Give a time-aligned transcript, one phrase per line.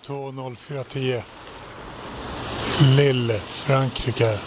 [0.00, 1.22] 22.04.10
[2.96, 4.38] Lille, Frankrike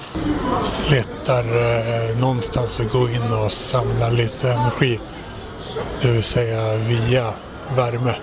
[0.90, 5.00] letar eh, någonstans att gå in och samla lite energi.
[6.02, 7.34] Det vill säga via
[7.76, 8.16] värme.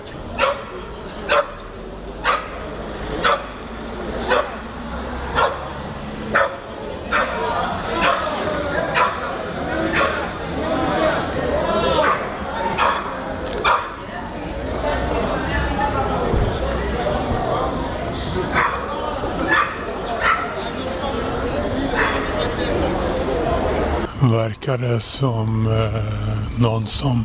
[24.30, 27.24] Verkar det som eh, någon som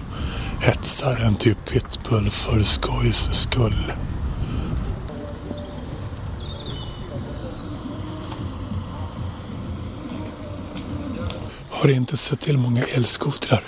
[0.62, 3.94] hetsar en typ pitbull för skojs skull.
[11.70, 13.64] Har inte sett till många elskotrar.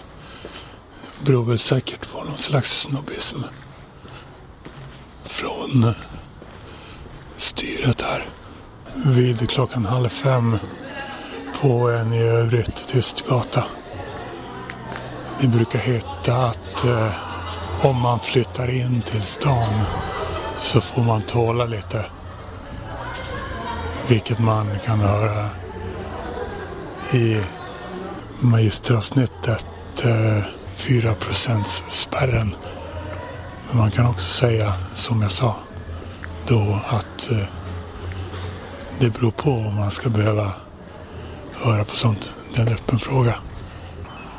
[1.25, 3.39] Beror väl säkert på någon slags snobbism.
[5.23, 5.93] Från eh,
[7.37, 8.25] styret här.
[9.05, 10.57] Vid klockan halv fem
[11.61, 13.63] på en i övrigt tyst gata.
[15.41, 17.11] Det brukar heta att eh,
[17.81, 19.81] om man flyttar in till stan
[20.57, 22.05] så får man tåla lite.
[24.07, 25.49] Vilket man kan höra
[27.11, 27.41] i
[28.39, 29.65] magisteravsnittet
[30.03, 30.43] eh,
[30.75, 31.15] 4
[31.89, 32.55] spärren.
[33.67, 35.55] Men man kan också säga, som jag sa,
[36.47, 37.47] då att eh,
[38.99, 40.53] det beror på om man ska behöva
[41.63, 42.33] höra på sånt.
[42.53, 43.35] Det är en öppen fråga.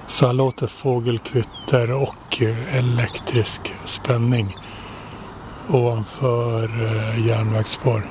[0.08, 4.56] Så här låter fågelkvitter och eh, elektrisk spänning
[5.68, 8.02] ovanför eh, järnvägsspår.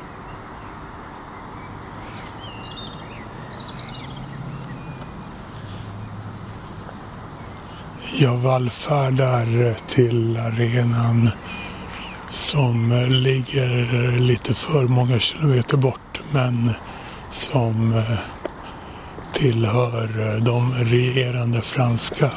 [8.19, 11.29] Jag vallfärdar till arenan
[12.29, 16.71] som ligger lite för många kilometer bort men
[17.29, 18.19] som eh,
[19.41, 22.31] tillhör eh, de regerande franska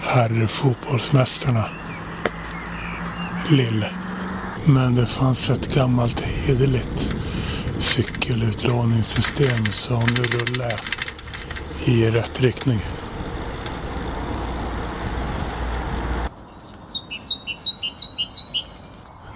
[0.00, 1.64] herrfotbollsmästarna
[3.48, 3.90] Lille.
[4.64, 7.14] Men det fanns ett gammalt hederligt
[7.78, 10.78] cykelutlåningssystem som rullade
[11.84, 12.80] i rätt riktning.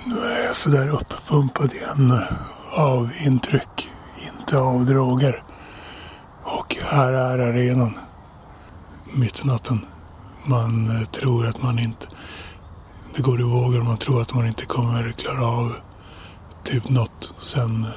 [0.04, 2.18] Nu är jag sådär uppumpad igen
[2.76, 3.88] av intryck,
[4.32, 5.53] inte av droger.
[6.94, 7.98] Här är arenan.
[9.12, 9.86] Mitt i natten.
[10.44, 12.06] Man eh, tror att man inte...
[13.14, 13.82] Det går i vågor.
[13.82, 15.72] Man tror att man inte kommer klara av
[16.64, 17.32] typ något.
[17.40, 17.90] Sen eh,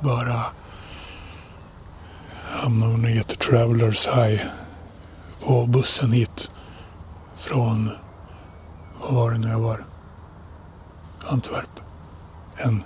[0.00, 0.42] bara
[2.52, 4.42] hamnar man i ett Travelers High
[5.44, 6.50] på bussen hit
[7.36, 7.90] från,
[9.00, 9.84] vad var det nu jag var?
[11.28, 11.80] Antwerp.
[12.56, 12.82] En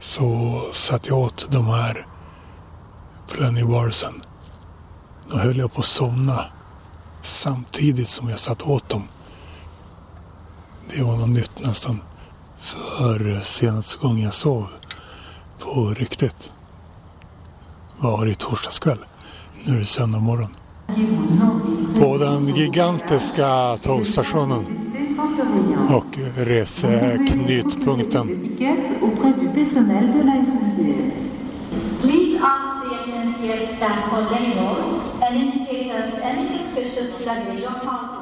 [0.00, 2.06] så satt jag åt de här
[3.28, 4.22] Plenny Barsen.
[5.30, 6.44] Då höll jag på att somna
[7.22, 9.02] samtidigt som jag satt åt dem.
[10.90, 12.00] Det var något nytt nästan.
[12.58, 14.66] För senaste gången jag sov
[15.58, 16.50] på riktigt
[17.98, 18.98] var i torsdagskväll.
[19.64, 20.56] Nu är det söndag morgon.
[22.00, 24.66] På den gigantiska tågstationen
[25.90, 28.56] och reseknytpunkten.
[33.42, 38.21] here at Stanford anymore and indicate us any suspicious luggage or parcel.